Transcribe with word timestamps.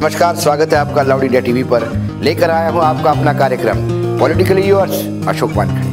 नमस्कार, 0.00 0.36
स्वागत 0.36 0.72
है 0.72 0.78
आपका 0.78 1.02
लाउड 1.02 1.22
इंडिया 1.22 1.40
टीवी 1.40 1.62
पर। 1.62 1.84
लेकर 2.24 2.50
आया 2.50 2.68
हूँ 2.70 2.80
आपका 2.82 3.10
अपना 3.10 3.32
कार्यक्रम, 3.38 3.80
पॉलिटिकली 4.20 4.62
यूर्स 4.62 5.26
अशोक 5.28 5.50
वानखड़े। 5.50 5.90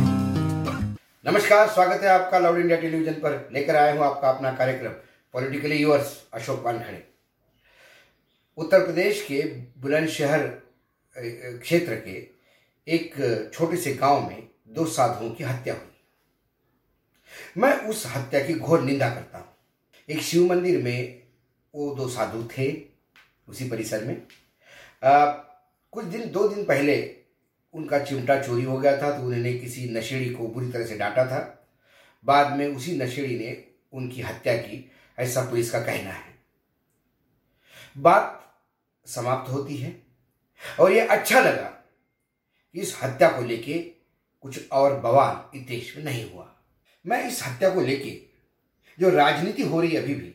नमस्कार, 1.25 1.67
स्वागत 1.67 2.03
है 2.03 2.09
आपका 2.09 2.39
लाउड 2.39 2.59
इंडिया 2.59 2.79
टेलीविज़न 2.81 3.13
पर। 3.13 3.49
लेकर 3.53 3.75
आया 3.75 3.93
हूँ 3.93 4.03
आपका 4.05 4.29
अपना 4.29 4.51
कार्यक्रम, 4.51 4.91
पॉलिटिकली 5.33 5.77
यूर्स 5.77 6.15
अशोक 6.33 6.63
वानखड़े। 6.65 7.03
उत्तर 8.57 8.85
प्रदेश 8.85 9.21
के 9.21 9.43
बुलंदशहर 9.81 10.47
क्षेत्र 11.17 12.01
के 12.07 12.17
एक 12.87 13.51
छोटे 13.53 13.77
से 13.77 13.93
गाँव 13.93 14.27
में 14.29 14.43
दो 14.69 14.85
साधुओं 14.87 15.29
की 15.29 15.43
हत्या 15.43 15.73
हुई। 15.73 17.61
मैं 17.61 17.77
उस 17.89 18.07
हत्या 18.15 18.39
की 18.39 18.53
घोर 18.53 18.81
निंदा 18.81 19.09
करता 19.09 19.37
हूँ। 19.37 19.47
एक 20.09 20.21
शिव 20.21 20.49
मंदिर 20.49 20.83
में 20.83 21.21
वो 21.73 21.95
दो 21.95 22.07
साधु 22.09 22.47
थे 22.57 22.86
उसी 23.47 23.69
परिसर 23.69 24.03
में। 24.03 24.15
आ, 25.03 25.25
कुछ 25.93 26.05
दिन 26.05 26.29
दो 26.31 26.47
दिन 26.47 26.65
पहले 26.65 26.95
उनका 27.73 27.99
चिमटा 27.99 28.41
चोरी 28.41 28.63
हो 28.63 28.77
गया 28.77 29.01
था 29.01 29.11
तो 29.17 29.23
उन्होंने 29.23 29.53
किसी 29.53 29.89
नशेड़ी 29.89 30.29
को 30.29 30.47
बुरी 30.47 30.71
तरह 30.71 30.85
से 30.85 30.97
डांटा 30.97 31.25
था। 31.25 31.39
बाद 32.25 32.55
में 32.57 32.67
उसी 32.67 32.97
नशेड़ी 32.97 33.37
ने 33.39 33.57
उनकी 33.93 34.21
हत्या 34.21 34.55
की 34.57 34.83
ऐसा 35.17 35.41
पुलिस 35.49 35.71
का 35.71 35.79
कहना 35.79 36.11
है। 36.11 36.35
बात 37.97 38.33
समाप्त 39.05 39.51
होती 39.51 39.77
है 39.77 39.95
और 40.79 40.91
ये 40.91 40.99
अच्छा 40.99 41.39
लगा 41.39 41.69
कि 42.75 42.81
इस 42.81 42.97
हत्या 43.03 43.29
को 43.29 43.43
लेके 43.43 43.79
कुछ 44.43 44.69
और 44.71 44.99
बवाल 44.99 45.57
इस 45.57 45.65
देश 45.67 45.95
में 45.97 46.03
नहीं 46.03 46.29
हुआ। 46.31 46.47
मैं 47.05 47.27
इस 47.27 47.43
हत्या 47.45 47.69
को 47.69 47.81
लेके 47.81 48.11
जो 48.99 49.09
राजनीति 49.09 49.63
हो 49.63 49.81
रही 49.81 49.91
है 49.91 50.01
अभी 50.01 50.15
भी 50.15 50.33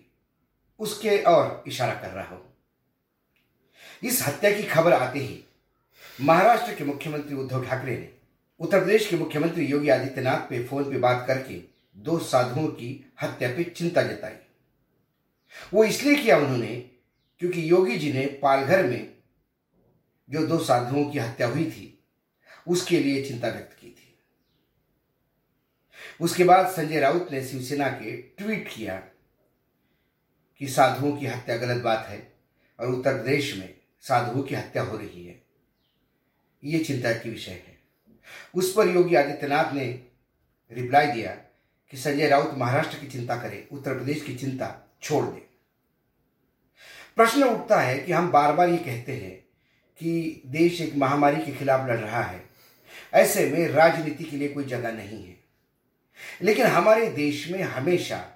उसके 0.80 1.18
और 1.18 1.62
इशारा 1.66 1.94
कर 1.94 2.10
रहा 2.10 2.34
हूँ। 2.34 2.51
इस 4.02 4.22
हत्या 4.26 4.50
की 4.50 4.62
खबर 4.62 4.92
आते 4.92 5.18
ही 5.18 5.42
महाराष्ट्र 6.20 6.74
के 6.74 6.84
मुख्यमंत्री 6.84 7.36
उद्धव 7.36 7.64
ठाकरे 7.66 7.96
ने 7.96 8.08
उत्तर 8.60 8.78
प्रदेश 8.78 9.08
के 9.08 9.16
मुख्यमंत्री 9.16 9.64
योगी 9.66 9.88
आदित्यनाथ 9.88 10.48
पे 10.48 10.62
फ़ोन 10.64 10.90
पे 10.90 10.98
बात 10.98 11.24
करके 11.28 11.60
दो 11.96 12.18
साधुओं 12.18 12.66
की 12.68 12.88
हत्या 13.22 13.48
पे 13.48 13.64
चिंता 13.66 14.02
जताई। 14.02 14.34
वो 15.74 15.84
इसलिए 15.84 16.14
किया 16.14 16.36
उन्होंने 16.38 16.76
क्योंकि 17.40 17.70
योगी 17.70 17.96
जी 17.98 18.12
ने 18.12 18.26
पालघर 18.42 18.86
में 18.86 19.12
जो 20.28 20.46
दो 20.46 20.58
साधुओं 20.58 21.04
की 21.04 21.18
हत्या 21.18 21.46
हुई 21.46 21.64
थी, 21.64 21.98
उसके 22.66 22.98
लिए 22.98 23.22
चिंता 23.24 23.48
व्यक्त 23.48 23.76
की 23.80 23.88
थी। 23.88 24.14
उसके 26.20 26.44
बाद 26.44 26.66
संजय 26.66 27.00
राउत 27.00 27.28
ने 27.32 27.44
शिवसेना 27.44 27.88
के 27.90 28.16
ट्वीट 28.38 28.68
किया 28.74 28.96
कि 30.60 30.68
साधुओं 30.68 31.16
की 31.16 31.26
हत्या 31.26 31.56
गलत 31.56 31.82
बात 31.82 32.06
है 32.08 32.20
और 32.78 32.88
उत्तर 32.88 33.14
प्रदेश 33.14 33.54
में 33.56 33.81
साधुओं 34.02 34.42
की 34.42 34.54
हत्या 34.54 34.82
हो 34.82 34.96
रही 34.96 35.26
है। 35.26 35.42
ये 36.64 36.78
चिंता 36.78 37.12
की 37.12 37.30
विषय 37.30 37.50
है। 37.50 37.78
उस 38.54 38.74
पर 38.74 38.88
योगी 38.88 39.14
आदित्यनाथ 39.14 39.72
ने 39.72 40.06
रिप्लाई 40.72 41.06
दिया 41.06 41.30
कि 41.90 41.96
संजय 41.96 42.28
राउत 42.28 42.54
महाराष्ट्र 42.58 42.98
की 42.98 43.06
चिंता 43.06 43.36
करे, 43.36 43.68
उत्तर 43.72 43.94
प्रदेश 43.94 44.22
की 44.24 44.34
चिंता 44.34 44.96
छोड़ 45.02 45.24
दे। 45.24 45.40
प्रश्न 47.16 47.44
उठता 47.44 47.80
है 47.80 47.98
कि 47.98 48.12
हम 48.12 48.30
बार 48.30 48.52
बार 48.52 48.68
ये 48.68 48.76
कहते 48.76 49.12
हैं 49.12 49.36
कि 49.98 50.42
देश 50.46 50.80
एक 50.80 50.94
महामारी 50.94 51.46
के 51.46 51.52
खिलाफ 51.52 51.88
लड़ 51.88 51.98
रहा 51.98 52.22
है। 52.22 52.48
ऐसे 53.14 53.50
में 53.50 53.68
राजनीति 53.68 54.24
के 54.24 54.36
लिए 54.36 54.48
कोई 54.48 54.64
जगह 54.64 54.92
नहीं 54.92 55.26
है। 55.26 55.36
लेकिन 56.42 56.66
हमारे 56.66 57.10
देश 57.10 57.48
में 57.48 57.62
हमेशा 57.62 58.31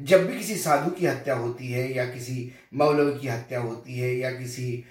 जब 0.00 0.26
भी 0.26 0.36
किसी 0.38 0.56
साधु 0.56 0.90
की 0.90 1.06
हत्या 1.06 1.34
होती 1.34 1.70
है, 1.72 1.92
या 1.94 2.04
किसी 2.04 2.52
मौलवी 2.74 3.18
की 3.20 3.28
हत्या 3.28 3.60
होती 3.60 3.98
है, 3.98 4.14
या 4.16 4.30
किसी 4.30 4.84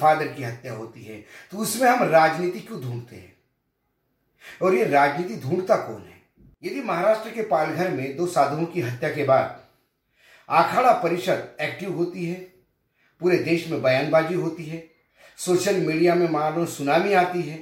फादर 0.00 0.26
की 0.26 0.42
हत्या 0.42 0.72
होती 0.72 1.02
है 1.02 1.20
तो 1.52 1.58
उसमें 1.58 1.88
हम 1.88 2.02
राजनीति 2.02 2.60
क्यों 2.60 2.80
ढूंढते 2.82 3.16
हैं? 3.16 3.32
और 4.62 4.74
ये 4.74 4.84
राजनीति 4.84 5.36
ढूंढता 5.40 5.76
कौन 5.76 6.02
है? 6.02 6.20
यदि 6.62 6.80
महाराष्ट्र 6.82 7.30
के 7.30 7.42
पालघर 7.42 7.90
में 7.90 8.16
दो 8.16 8.26
साधुओं 8.26 8.66
की 8.66 8.80
हत्या 8.80 9.10
के 9.10 9.24
बाद 9.24 9.58
आखाड़ा 10.48 10.92
परिषद 10.92 11.56
एक्टिव 11.60 11.92
होती 11.92 12.26
है, 12.26 12.34
पूरे 13.20 13.38
देश 13.38 13.68
में 13.68 13.82
बयानबाजी 13.82 14.34
होती 14.34 14.64
है, 14.64 14.84
सोशल 15.38 15.76
मीडिया 15.76 16.14
में 16.14 16.28
मानो 16.28 16.64
सुनामी 16.66 17.12
आती 17.14 17.42
है, 17.42 17.58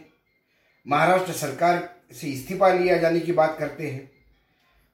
महाराष्ट्र 0.86 1.32
सरकार 1.32 1.88
से 2.12 2.28
इस्तीफा 2.28 2.72
लिया 2.72 2.96
जाने 2.96 3.20
की 3.20 3.32
बात 3.32 3.56
करते 3.58 3.90
हैं 3.90 4.10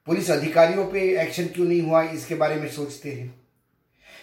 पुलिस 0.07 0.31
अधिकारियों 0.31 0.87
पे 0.87 1.01
एक्शन 1.23 1.47
क्यों 1.47 1.67
नहीं 1.67 1.81
हुआ, 1.83 2.03
इसके 2.03 2.35
बारे 2.35 2.57
में 2.57 2.69
सोचते 2.71 3.13
हैं। 3.13 3.35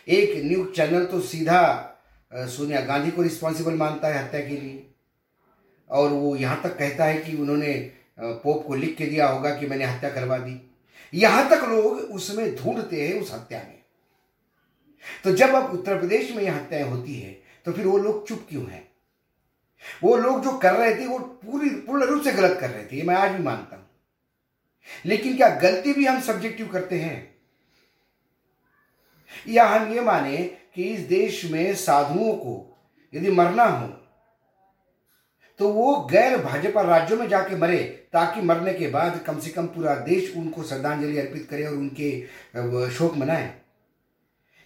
एक 0.08 0.44
न्यूज़ 0.46 0.70
चैनल 0.76 1.06
तो 1.06 1.20
सीधा 1.22 1.88
सोनिया 2.32 2.82
गांधी 2.82 3.12
को 3.12 3.22
रिस्पॉन्सिबल 3.22 3.74
मानता 3.74 4.08
है 4.08 4.24
हत्या 4.24 4.42
के 4.42 4.58
लिए। 4.58 4.88
और 5.90 6.10
वो 6.10 6.36
यहाँ 6.36 6.62
तक 6.64 6.78
कहता 6.78 7.06
है 7.06 7.18
कि 7.18 7.36
उन्होंने 7.38 7.74
पोप 8.18 8.64
को 8.68 8.76
लिख 8.76 8.96
के 8.98 9.06
दिया 9.06 9.28
होगा 9.28 9.56
कि 9.56 9.68
मैंने 9.68 9.86
हत्या 9.86 10.10
करवा 10.10 10.38
दी। 10.38 10.60
यहाँ 11.14 11.50
तक 11.50 11.64
लोग 11.70 11.98
उसमें 12.16 12.56
ढूंढते 12.56 13.08
हैं 13.08 13.20
उस 13.22 13.34
हत्या 13.34 13.60
में। 13.60 13.80
तो 15.24 15.32
जब 15.32 15.56
अब 15.56 15.72
उत्तर 15.74 15.98
प्रदेश 16.00 16.32
में 16.36 16.44
यह 16.44 16.56
हत्याएँ 16.56 16.84
होती 16.84 17.14
है 17.14 17.32
तो 17.66 17.72
फिर 17.72 17.86
वो 17.88 17.98
लोग 17.98 18.28
चुप 18.28 18.46
क्यों 18.50 18.66
हैं? 18.66 18.88
वो 20.04 20.16
लोग 20.18 20.44
जो 20.44 20.52
कर 20.58 20.74
रहे 20.74 20.96
थे, 20.96 21.06
वो 21.06 21.18
पूरी, 21.20 21.70
पूर्ण 21.70 22.04
रूप 22.04 22.24
से 22.24 22.32
गलत 22.32 22.58
कर 22.60 22.70
रहे 22.70 22.86
थे 22.86 23.02
मैं 23.04 23.16
आज 23.16 23.32
भी 23.32 23.44
मानता 23.44 23.76
हूँ। 23.76 23.81
लेकिन 25.06 25.36
क्या 25.38 25.50
गलती 25.56 25.94
भी 25.94 26.06
हम 26.06 26.22
सब्जेक्टिव 26.22 26.68
करते 26.68 27.00
हैं? 27.00 27.36
या 29.48 29.66
हम 29.66 29.94
ये 29.94 30.02
माने 30.02 30.38
कि 30.76 30.84
इस 30.84 31.00
देश 31.00 31.44
में 31.46 31.74
साधुओं 31.76 32.34
को 32.34 32.54
यदि 33.14 33.32
मरना 33.32 33.64
हो 33.64 33.88
तो 35.60 35.70
वो 35.70 35.96
गैर 36.12 36.38
भाजपा 36.38 36.82
राज्यों 36.82 37.18
में 37.20 37.28
जाके 37.30 37.56
मरे, 37.56 37.78
ताकि 38.14 38.42
मरने 38.42 38.74
के 38.74 38.88
बाद 38.88 39.20
कम 39.28 39.40
से 39.40 39.50
कम 39.50 39.68
पूरा 39.68 39.96
देश 39.96 40.36
उनको 40.38 40.64
श्रद्धांजलि 40.64 41.18
अर्पित 41.18 41.48
करे 41.50 41.66
और 41.66 41.74
उनके 41.74 42.90
शोक 42.92 43.16
मनाए। 43.18 43.54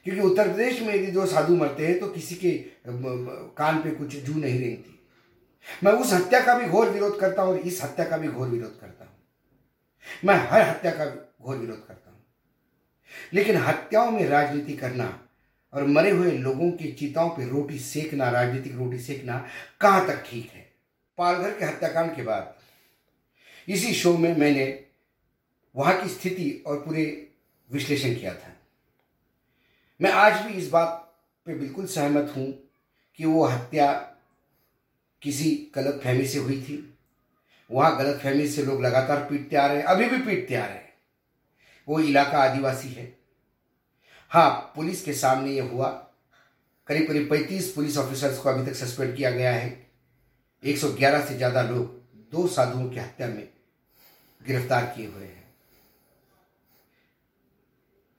क्योंकि 0.06 0.22
उत्तर 0.22 0.48
प्रदेश 0.48 0.82
में 0.82 0.94
यदि 0.94 1.12
दो 1.12 1.26
साधु 1.26 1.56
मरते 1.56 1.88
हैं 1.88 2.00
तो 2.00 2.08
किसी 2.08 2.36
के 2.36 2.52
कान 3.58 3.82
पे 3.84 3.90
कुछ 3.90 4.16
जू 4.16 4.34
नहीं 4.34 4.60
रही 4.60 4.76
थी 4.76 5.00
मैं 5.84 5.92
उस 5.92 6.14
हत्या 6.14 6.42
का 6.42 6.58
भी 6.58 6.68
घोर 6.68 6.90
विरोध 6.90 7.20
करता 7.20 7.42
हूँ 7.42 7.54
और 7.54 7.60
इस 7.60 7.82
हत्या 7.84 8.06
का 8.06 8.18
भी 8.18 8.28
घोर 8.28 8.48
विरोध 8.48 8.80
करता 8.82 8.95
मैं 10.26 10.36
हर 10.36 10.62
हत्या 10.62 10.92
का 10.92 11.34
घोर 11.42 11.58
विरोध 11.58 11.88
करता 11.88 12.12
हूँ। 12.12 12.26
लेकिन 13.34 13.56
हत्याओं 13.56 14.12
में 14.12 14.28
राजनीति 14.28 14.74
करना 14.74 15.28
और 15.74 15.86
मरे 15.86 16.10
हुए 16.10 16.32
लोगों 16.32 16.72
की 16.72 16.92
चिताओं 16.92 17.30
पर 17.30 17.44
रोटी 17.44 17.80
सेकना, 17.80 18.30
राजनीतिक 18.30 18.76
रोटी 18.76 19.00
सेकना 19.00 19.48
कहाँ 19.82 20.08
तक 20.08 20.24
ठीक 20.28 20.52
है? 20.52 20.74
पालघर 21.18 21.60
के 21.60 21.66
हत्याकांड 21.66 22.16
के 22.16 22.22
बाद। 22.22 22.56
इसी 23.68 23.94
शो 23.94 24.18
में 24.18 24.38
मैंने 24.38 24.86
वहाँ 25.76 26.04
की 26.04 26.10
स्थिति 26.10 26.64
और 26.68 26.78
पूरे 26.78 27.28
विश्लेषण 27.72 28.16
किया 28.16 28.34
था। 28.34 28.58
मैं 30.02 30.12
आज 30.12 30.42
भी 30.42 30.54
इस 30.54 30.70
बात 30.70 31.16
पे 31.46 31.56
बिल्कुल 31.56 31.86
सहमत 31.86 32.34
हूँ 32.38 32.70
कि 33.16 33.26
वो 33.26 33.46
हत्या 33.46 33.94
किसी 35.22 35.72
गलत 35.76 36.02
फहमी 36.04 36.28
से 36.28 36.40
हुई 36.40 36.62
थी। 36.62 36.95
वहाँ 37.70 37.98
गलत 37.98 38.20
फहमी 38.22 38.48
से 38.48 38.64
लोग 38.66 38.82
लगातार 38.82 39.26
पीटते 39.30 39.56
आ 39.56 39.66
रहे 39.68 39.78
हैं, 39.78 39.84
अभी 39.84 40.06
भी 40.06 40.18
पीटते 40.18 40.56
आ 40.56 40.66
रहे 40.66 40.76
हैं। 40.76 40.94
वो 41.88 42.00
इलाका 42.00 42.38
आदिवासी 42.40 42.90
है। 42.90 43.14
हाँ 44.32 44.74
पुलिस 44.76 45.04
के 45.04 45.14
सामने 45.14 45.52
ये 45.52 45.62
हुआ। 45.62 45.88
करीब 46.88 47.08
करीब 47.08 47.30
पैंतीस 47.30 47.72
पुलिस 47.74 47.98
ऑफिसर्स 47.98 48.38
को 48.38 48.50
अभी 48.50 48.66
तक 48.66 48.76
सस्पेंड 48.76 49.16
किया 49.16 49.32
गया 49.32 49.52
है। 49.52 49.88
111 50.64 51.26
से 51.26 51.36
ज़्यादा 51.38 51.62
लोग 51.62 51.86
दो 52.32 52.48
साधुओं 52.48 52.90
की 52.90 53.00
हत्या 53.00 53.28
में 53.28 53.48
गिरफ़्तार 54.42 54.86
किए 54.96 55.08
हुए 55.08 55.26
हैं। 55.26 55.44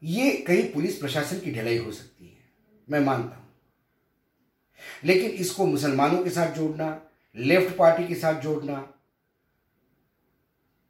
ये 0.02 0.30
कहीं 0.38 0.72
पुलिस 0.72 0.96
प्रशासन 0.98 1.38
की 1.40 1.52
ढिलाई 1.52 1.78
हो 1.78 1.92
सकती 1.92 2.26
है, 2.26 2.44
मैं 2.88 3.00
मानता 3.00 3.36
हूँ। 3.36 3.44
लेकिन 5.04 5.30
इसको 5.30 5.66
मुसलमानों 5.66 6.22
के 6.24 6.30
साथ 6.30 6.54
जोड़ना, 6.54 7.00
लेफ़्ट 7.36 7.76
पार्टी 7.76 8.06
के 8.08 8.14
साथ 8.14 8.40
जोड़ना 8.40 8.86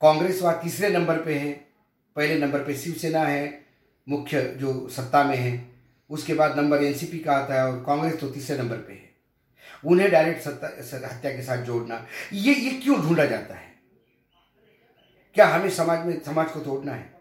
कांग्रेस 0.06 0.40
वहाँ 0.42 0.60
तीसरे 0.62 0.88
नंबर 0.88 1.16
पे 1.22 1.34
है, 1.34 1.52
पहले 2.16 2.38
नंबर 2.38 2.62
पे 2.64 2.74
शिवसेना 2.74 3.20
है, 3.20 3.64
मुख्य 4.06 4.42
जो 4.58 4.88
सत्ता 4.88 5.22
में 5.24 5.36
है, 5.36 5.70
उसके 6.10 6.34
बाद 6.34 6.56
नंबर 6.58 6.82
एनसीपी 6.84 7.18
का 7.18 7.32
आता 7.32 7.54
है 7.54 7.62
और 7.62 7.82
कांग्रेस 7.86 8.20
तो 8.20 8.28
तीसरे 8.28 8.58
नंबर 8.58 8.76
पे 8.78 8.92
है। 8.92 9.10
उन्हें 9.84 10.10
डायरेक्ट 10.10 10.42
सत्ता 10.42 11.08
हत्या 11.08 11.30
के 11.30 11.42
साथ 11.42 11.64
जोड़ना, 11.64 12.06
ये 12.32 12.54
ये 12.54 12.70
क्यों 12.80 13.00
ढूंढा 13.02 13.24
जाता 13.24 13.54
है? 13.54 13.74
क्या 15.36 15.46
हमें 15.46 15.70
समाज 15.70 16.06
में, 16.06 16.22
समाज 16.24 16.50
को 16.50 16.60
तोड़ना 16.60 16.92
है? 16.92 17.14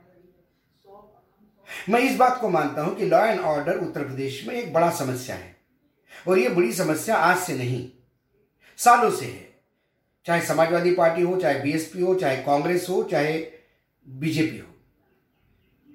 मैं 1.90 2.00
इस 2.02 2.16
बात 2.18 2.40
को 2.42 2.50
मानता 2.50 2.82
हूँ 2.82 2.96
कि 2.96 3.06
law 3.06 3.26
and 3.26 3.40
order 3.42 3.78
Uttar 3.80 4.04
Pradesh 4.04 4.44
में 4.48 4.56
एक 4.56 4.72
बड़ा 4.74 4.92
समस्या 4.92 5.36
है, 5.36 5.56
और 6.28 6.40
ये 6.40 6.50
बड़ी 6.52 6.72
समस्या 6.74 7.16
आज 7.18 7.38
से 7.40 7.58
नहीं, 7.58 7.90
सालों 8.80 9.12
से 9.12 9.26
है। 9.26 9.55
चाहे 10.26 10.42
समाजवादी 10.42 10.92
पार्टी 10.92 11.22
हो, 11.22 11.36
चाहे 11.38 11.60
बीएसपी 11.60 12.02
हो, 12.02 12.16
चाहे 12.16 12.38
कांग्रेस 12.38 12.88
हो, 12.90 13.04
चाहे 13.04 13.38
बीजेपी 14.06 14.58
हो। 14.58 14.74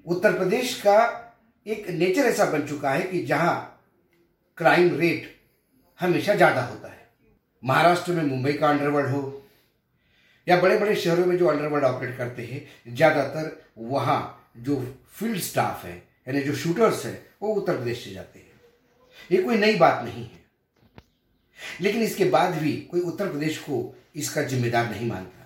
उत्तर 0.05 0.33
प्रदेश 0.33 0.73
का 0.81 0.97
एक 1.65 1.89
नेचर 1.89 2.21
ऐसा 2.21 2.45
बन 2.45 2.65
चुका 2.67 2.91
है 2.91 3.01
कि 3.01 3.21
जहाँ 3.25 3.81
क्राइम 4.57 4.95
रेट 4.97 5.29
हमेशा 5.99 6.35
ज़्यादा 6.35 6.61
होता 6.61 6.87
है। 6.87 6.99
महाराष्ट्र 7.63 8.11
में 8.11 8.23
मुंबई 8.23 8.53
का 8.53 8.69
अंडरवर्ल्ड 8.69 9.09
हो, 9.09 9.41
या 10.47 10.59
बड़े 10.61 10.77
बड़े 10.79 10.95
शहरों 10.95 11.25
में 11.25 11.37
जो 11.37 11.47
अंडरवर्ल्ड 11.47 11.85
ऑपरेट 11.85 12.17
करते 12.17 12.45
हैं, 12.45 12.95
ज़्यादातर 12.95 13.51
वहाँ 13.77 14.51
जो 14.57 14.75
फ़ील्ड 15.09 15.39
स्टाफ 15.39 15.85
है, 15.85 15.95
यानी 16.27 16.41
जो 16.41 16.55
शूटर्स 16.55 17.05
है, 17.05 17.13
वो 17.41 17.53
उत्तर 17.53 17.77
प्रदेश 17.77 18.03
से 18.03 18.11
जाते 18.11 18.39
हैं। 18.39 18.49
ये 19.31 19.41
कोई 19.43 19.57
नई 19.57 19.75
बात 19.75 20.03
नहीं 20.05 20.23
है। 20.23 20.39
लेकिन 21.81 22.01
इसके 22.01 22.25
बाद 22.25 22.53
भी 22.53 22.75
कोई 22.81 23.01
उत्तर 23.01 23.29
प्रदेश 23.29 23.57
को 23.59 23.83
इसका 24.15 24.41
जिम्मेदार 24.43 24.89
नहीं 24.89 25.07
मानता। 25.07 25.37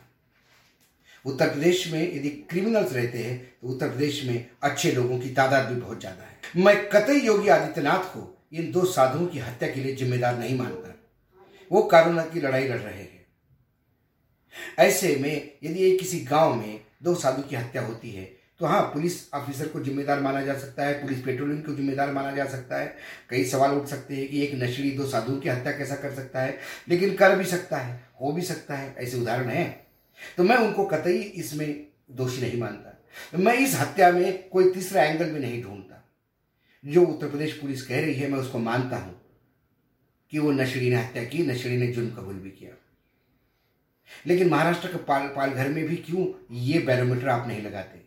उत्तर 1.26 1.50
प्रदेश 1.50 1.88
में 1.92 2.02
यदि 2.16 2.30
क्रिमिनल्स 2.50 2.94
रहते 2.94 3.24
हैं 3.24 3.38
तो 3.62 3.68
उत्तर 3.68 3.90
प्रदेश 3.90 4.24
में 4.26 4.46
अच्छे 4.64 4.92
लोगों 4.92 5.20
की 5.20 5.30
तादाद 5.32 5.66
भी 5.66 5.80
बहुत 5.82 6.00
ज़्यादा 6.00 6.24
है। 6.24 6.64
मैं 6.64 6.76
कतई 6.90 7.20
योगी 7.22 7.50
आदित्यनाथ 7.50 8.04
को 8.14 8.32
इन 8.54 8.72
दो 8.72 8.86
साधुओं 8.86 9.28
की 9.28 9.40
हत्या 9.40 9.70
के 9.70 9.82
लिए 9.82 9.96
जिम्मेदार 9.96 10.38
नहीं 10.40 10.58
मानता। 10.58 10.92
वो 11.72 11.82
कारोना 11.84 12.26
की 12.26 12.42
लड़ाई 12.42 12.68
लड़ 12.68 12.80
रहे 12.80 12.94
हैं। 12.96 13.26
ऐसे 14.80 15.16
में 15.16 15.52
यदि 15.64 15.98
किसी 15.98 16.20
गाँव 16.26 16.56
में 16.56 16.80
दो 17.04 17.16
साधु 17.16 17.42
की 17.42 17.56
हत्या 17.56 17.82
होती 17.82 18.12
है 18.12 18.26
तो 18.60 18.66
हाँ 18.66 18.82
पुलिस 18.82 19.34
ऑफिसर 19.34 19.68
को 19.68 19.80
जिम्मेदार 19.80 20.20
माना 20.20 20.42
जा 20.42 20.58
सकता 20.58 20.86
है, 20.86 21.02
पुलिस 21.02 21.22
पेट्रोलिंग 21.22 21.64
को 21.64 21.76
जिम्मेदार 21.76 22.12
माना 22.12 22.32
जा 22.32 22.46
सकता 22.46 22.78
है। 22.78 22.96
कई 23.30 23.46
सवाल 23.46 23.72
उठ 23.72 23.88
सकते 23.88 24.16
हैं 24.16 24.28
कि 24.28 24.44
एक 24.44 24.56
नशेड़ी 24.56 24.92
दो 24.92 25.06
साधुओं 25.06 25.38
की 25.38 25.50
हत्या 25.50 25.72
कैसा 25.72 25.96
कर 25.96 26.16
सकता 26.16 26.42
है, 26.42 26.58
लेकिन 26.90 27.16
कर 27.16 27.38
भी 27.38 27.46
सकता 27.46 27.78
है, 27.78 28.10
हो 28.22 28.32
भी 28.32 28.42
सकता 28.42 28.76
है, 28.76 28.96
ऐसे 28.96 29.18
उदाहरण 29.18 29.50
है। 29.50 29.88
तो 30.38 30.44
मैं 30.44 30.58
उनको 30.58 30.86
कतई 30.86 31.18
इसमें 31.18 31.88
दोषी 32.12 32.42
नहीं 32.42 32.60
मानता। 32.60 32.92
मैं 33.40 33.54
इस 33.54 33.76
हत्या 33.76 34.12
में 34.12 34.50
कोई 34.50 34.72
तीसरा 34.72 35.04
एंगल 35.04 35.30
भी 35.30 35.40
नहीं 35.40 35.64
ढूंढता। 35.64 36.12
जो 36.86 37.06
उत्तर 37.06 37.30
प्रदेश 37.30 37.54
पुलिस 37.54 37.88
कह 37.88 38.02
रही 38.02 38.14
है, 38.14 38.32
मैं 38.32 38.40
उसको 38.40 38.60
मानता 38.60 38.98
हूँ 38.98 39.22
कि 40.32 40.40
वो 40.40 40.52
नशेड़ी 40.52 40.90
ने 40.90 40.96
हत्या 40.96 41.24
की 41.24 41.44
नशेड़ी 41.44 41.78
ने 41.78 41.88
जुर्म 41.88 42.10
कबूल 42.10 42.36
भी 42.36 42.50
किया। 42.50 42.72
लेकिन 44.28 44.50
महाराष्ट्र 44.50 44.88
के 44.88 44.98
पाल, 44.98 45.28
पालघर 45.28 45.70
में 45.70 45.88
भी 45.88 45.96
क्यों 45.96 46.48
ये 46.52 46.80
बैरोमीटर 46.80 47.28
आप 47.30 47.48
नहीं 47.48 47.62
लगाते? 47.62 48.05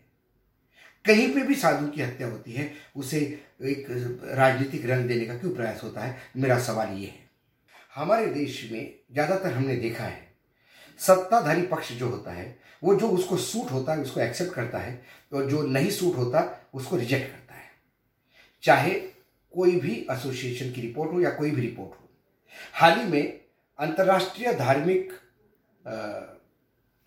कहीं 1.09 1.29
पे 1.35 1.43
भी 1.43 1.55
साधु 1.55 1.87
की 1.89 2.03
हत्या 2.03 2.27
होती 2.29 2.53
है, 2.53 2.71
उसे 2.97 3.19
एक 3.65 3.87
राजनीतिक 4.35 4.87
रंग 4.87 5.09
देने 5.09 5.27
का 5.27 5.39
क्यों 5.39 5.55
प्रयास 5.55 5.83
होता 5.85 6.01
है? 6.01 6.17
मेरा 6.37 6.59
सवाल 6.61 6.93
ये 6.93 7.07
है। 7.07 7.27
हमारे 7.95 8.27
देश 8.27 8.69
में 8.73 8.95
ज़्यादातर 9.13 9.53
हमने 9.53 9.77
देखा 9.77 10.05
है, 10.05 10.27
सत्ताधारी 11.01 11.63
पक्ष 11.67 11.93
जो 11.93 12.09
होता 12.09 12.33
है, 12.33 12.57
वो 12.83 12.95
जो 12.95 13.09
उसको 13.09 13.37
सूट 13.39 13.71
होता 13.71 13.93
है, 13.93 14.03
उसको 14.03 14.21
एक्सेप्ट 14.21 14.53
करता 14.55 14.79
है, 14.79 15.01
और 15.33 15.49
जो 15.51 15.63
नहीं 15.65 15.91
सूट 15.91 16.17
होता, 16.17 16.43
उसको 16.75 16.97
रिजेक्ट 16.97 17.31
करता 17.31 17.55
है। 17.55 17.71
चाहे 18.63 18.93
कोई 19.55 19.77
भी 19.81 19.95
एसोसिएशन 20.11 20.73
की 20.73 20.81
रिपोर्ट 20.81 21.13
हो 21.13 21.21
या 21.21 21.31
कोई 21.31 21.51
भी 21.51 21.61
रिपोर्ट 21.61 21.91
हो, 21.91 22.09
हाल 22.75 22.99
ही 22.99 23.05
में 23.05 23.41
अंतर्राष्ट्रीय 23.79 24.53
धार्मिक 24.55 25.13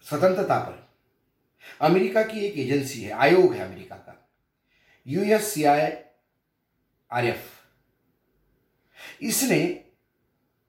स्वतंत्रता 0.07 0.57
पर 0.59 0.80
अमेरिका 1.81 2.21
की 2.23 2.39
एक 2.39 2.57
एजेंसी 2.59 3.01
है, 3.01 3.11
आयोग 3.11 3.53
है 3.53 3.61
अमेरिका 3.61 3.95
का। 3.97 4.17
US 5.05 5.53
C 5.53 5.63
I 5.65 5.91
R 7.11 7.25
F 7.25 7.49
इसने 9.21 9.59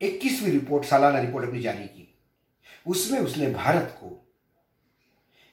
21वीं 0.01 0.53
रिपोर्ट, 0.53 0.85
सालाना 0.85 1.19
रिपोर्ट 1.21 1.47
अपनी 1.49 1.61
जारी 1.63 1.85
की। 1.87 2.09
उसमें 2.87 3.19
उसने 3.21 3.51
भारत 3.51 3.97
को 4.01 4.19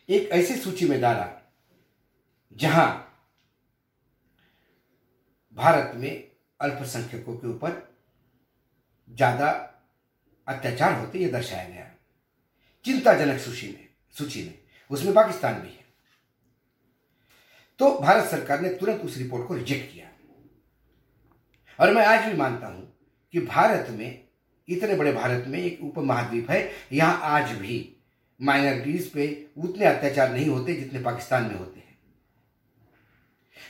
एक 0.10 0.30
ऐसी 0.32 0.56
सूची 0.56 0.88
में 0.90 1.00
डाला, 1.02 1.28
जहाँ 2.56 3.06
भारत 5.58 5.92
में 5.96 6.32
अल्पसंख्यकों 6.60 7.36
के 7.36 7.48
ऊपर 7.48 7.88
ज़्यादा 9.10 9.50
अत्याचार 10.48 11.00
होते 11.00 11.20
ये 11.20 11.28
दर्शाया 11.30 11.68
गया। 11.70 11.86
चिंताजनक 12.86 13.40
सूची 13.40 13.68
में 13.68 13.88
सूची 14.16 14.44
में। 14.44 14.58
उसमें 14.90 15.14
पाकिस्तान 15.14 15.54
भी 15.54 15.68
है। 15.68 15.86
तो 17.80 18.00
भारत 18.00 18.26
सरकार 18.26 18.62
ने 18.62 18.70
तुरंत 18.70 19.02
उस 19.02 19.18
रिपोर्ट 19.18 19.48
को 19.48 19.54
रिजेक्ट 19.54 19.94
किया। 19.94 20.08
और 21.80 21.94
मैं 21.94 22.06
आज 22.06 22.26
भी 22.26 22.38
मानता 22.38 22.68
हूँ 22.68 22.88
कि 23.34 23.40
भारत 23.40 23.88
में, 23.90 24.24
इतने 24.68 24.96
बड़े 24.96 25.12
भारत 25.12 25.46
में 25.48 25.60
एक 25.60 25.84
उप 25.84 25.98
महाद्वीप 25.98 26.50
है, 26.52 26.72
यहाँ 26.94 27.20
आज 27.22 27.52
भी 27.52 27.96
माइनॉरिटीज 28.40 29.10
पे 29.10 29.48
उतने 29.58 29.86
अत्याचार 29.86 30.32
नहीं 30.32 30.48
होते 30.48 30.74
जितने 30.74 31.02
पाकिस्तान 31.02 31.44
में 31.44 31.56
होते 31.56 31.80
हैं। 31.80 31.98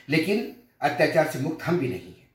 लेकिन 0.09 0.55
अत्याचार 0.81 1.27
से 1.27 1.39
मुक्त 1.39 1.63
हम 1.63 1.79
भी 1.79 1.87
नहीं 1.87 2.13
है। 2.13 2.27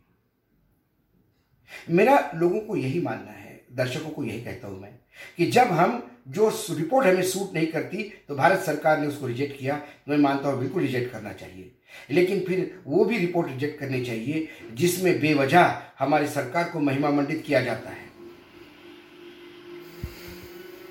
मेरा 1.90 2.30
लोगों 2.34 2.60
को 2.60 2.76
यही 2.76 3.00
मानना 3.00 3.30
है, 3.30 3.64
दर्शकों 3.72 4.10
को 4.10 4.24
यही 4.24 4.44
कहता 4.44 4.68
हूँ 4.68 4.80
मैं 4.80 4.92
कि 5.36 5.46
जब 5.46 5.66
हम 5.66 6.13
जो 6.28 6.48
रिपोर्ट 6.70 7.06
हमें 7.06 7.22
सूट 7.22 7.54
नहीं 7.54 7.66
करती 7.66 8.24
तो 8.28 8.34
भारत 8.36 8.60
सरकार 8.60 9.00
ने 9.00 9.06
उसको 9.06 9.26
रिजेक्ट 9.26 9.58
किया। 9.60 9.82
मैं 10.08 10.16
मानता 10.16 10.48
हूँ 10.48 10.58
बिल्कुल 10.60 10.82
रिजेक्ट 10.82 11.12
करना 11.12 11.32
चाहिए। 11.32 11.70
लेकिन 12.10 12.40
फिर 12.40 12.80
वो 12.86 13.04
भी 13.04 13.18
रिपोर्ट 13.18 13.48
रिजेक्ट 13.48 13.80
करनी 13.80 14.04
चाहिए, 14.04 14.48
जिसमें 14.74 15.20
बेवजह 15.20 15.82
हमारी 15.98 16.26
सरकार 16.26 16.64
को 16.64 16.80
महिमा 16.80 17.10
मंडित 17.10 17.44
किया 17.46 17.60
जाता 17.60 17.90
है। 17.90 18.04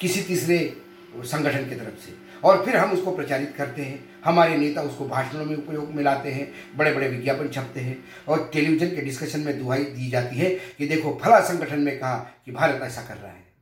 किसी 0.02 0.22
तीसरे 0.22 0.78
संगठन 1.18 1.70
की 1.70 1.76
तरफ़ 1.76 2.00
से। 2.00 2.24
और 2.44 2.66
फिर 2.66 2.78
हम 2.78 2.92
उसको 2.92 3.12
प्रचारित 3.12 3.54
करते 3.58 3.82
हैं। 3.82 4.10
हमारे 4.26 4.58
नेता 4.58 4.82
उसको 4.82 5.08
भाषणों 5.08 5.46
में 5.46 5.56
उपयोग 5.56 5.92
में 5.92 6.04
लाते 6.04 6.32
हैं 6.32 6.54
बड़े 6.78 6.94
बड़े 6.94 7.10
विज्ञापन 7.10 7.48
छपते 7.48 7.80
हैं। 7.80 8.04
और 8.28 8.50
टेलीविज़न 8.54 8.88
के 8.88 9.02
डिस्कशन 9.02 9.40
में 9.40 9.60
दुहाई 9.60 9.84
दी 9.84 10.10
जाती 10.10 10.36
है 10.36 10.50
कि 10.50 10.88
देखो, 10.88 11.22
फला 11.24 11.40
संगठन 11.40 11.80
में 11.80 12.00
कहा 12.00 12.18
कि 12.46 12.52
भारत 12.52 12.82
ऐसा 12.84 13.02
कर 13.02 13.18
रहा 13.18 13.32
है। 13.32 13.53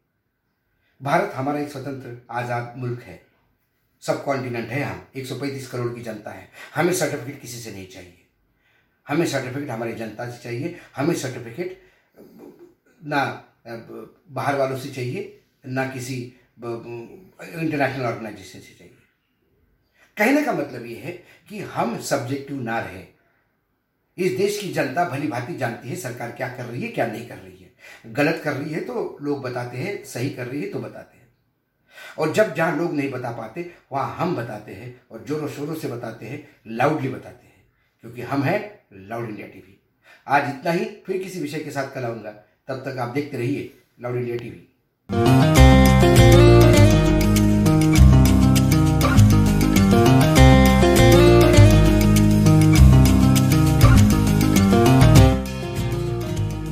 भारत 1.01 1.31
हमारा 1.35 1.59
एक 1.59 1.69
स्वतंत्र 1.69 2.17
आज़ाद 2.31 2.73
मुल्क 2.77 3.01
है। 3.01 3.21
सब 4.03 4.23
कॉन्टिनेंट 4.23 4.69
है 4.69 4.81
हम। 4.83 5.01
135 5.15 5.67
करोड़ 5.67 5.93
की 5.93 6.01
जनता 6.01 6.31
है। 6.31 6.47
हमें 6.75 6.93
सर्टिफिकेट 6.93 7.41
किसी 7.41 7.57
से 7.57 7.71
नहीं 7.71 7.87
चाहिए। 7.87 8.17
हमें 9.07 9.25
सर्टिफिकेट 9.25 9.69
हमारी 9.69 9.93
जनता 9.93 10.29
से 10.29 10.37
चाहिए। 10.43 10.79
हमें 10.95 11.15
सर्टिफिकेट 11.15 11.81
ना 13.01 13.23
बाहर 13.67 14.55
वालों 14.55 14.77
से 14.77 14.89
चाहिए, 14.89 15.41
ना 15.65 15.85
किसी 15.89 16.15
इंटरनेशनल 16.57 18.05
ऑर्गेनाइजेशन 18.05 18.59
से 18.59 18.73
चाहिए। 18.73 18.97
कहने 20.17 20.43
का 20.43 20.53
मतलब 20.53 20.85
ये 20.85 20.95
है 20.97 21.11
कि 21.49 21.59
हम 21.69 21.99
सब्जेक्टिव 22.01 22.61
ना 22.61 22.79
रहे। 22.79 23.03
इस 24.17 24.37
देश 24.37 24.59
की 24.59 24.71
जनता 24.73 25.09
भली 25.09 25.27
भांति 25.27 25.55
जानती 25.57 25.89
है 25.89 25.95
सरकार 25.95 26.31
क्या 26.31 26.47
कर 26.47 26.65
रही 26.65 26.81
है, 26.81 26.87
क्या 26.87 27.07
नहीं 27.07 27.27
कर 27.27 27.37
रही 27.37 27.57
है। 27.57 27.70
गलत 28.07 28.41
कर 28.43 28.53
रही 28.53 28.73
है 28.73 28.81
तो 28.81 29.17
लोग 29.21 29.41
बताते 29.41 29.77
हैं, 29.77 30.03
सही 30.03 30.29
कर 30.29 30.47
रही 30.47 30.61
है 30.61 30.69
तो 30.71 30.79
बताते 30.79 31.17
हैं। 31.17 31.29
और 32.17 32.31
जब 32.33 32.53
जहाँ 32.55 32.77
लोग 32.77 32.93
नहीं 32.93 33.11
बता 33.11 33.31
पाते, 33.31 33.69
वहाँ 33.91 34.15
हम 34.15 34.35
बताते 34.35 34.73
हैं 34.73 34.95
और 35.11 35.23
जोरों 35.27 35.47
शोरों 35.49 35.75
से 35.75 35.87
बताते 35.87 36.25
हैं 36.25 36.47
लाउडली 36.67 37.09
बताते 37.09 37.45
हैं, 37.45 37.63
क्योंकि 38.03 38.21
हम 38.23 38.43
हैं 38.43 38.59
लाउड 38.93 39.29
इंडिया 39.29 39.47
टीवी 39.47 39.77
आज 40.27 40.49
इतना 40.49 40.71
ही, 40.71 40.85
फिर 41.05 41.23
किसी 41.23 41.39
विषय 41.39 41.59
के 41.59 41.71
साथ 41.71 41.93
कल 41.93 42.03
आऊँगा। 42.03 42.31
तब 42.67 42.83
तक 42.85 42.97
आप 42.97 43.09
देखते 43.09 43.37
रहिए 43.37 43.71
लाउड 44.01 44.15
इंडिया 44.15 44.37
टीवी 44.37 45.50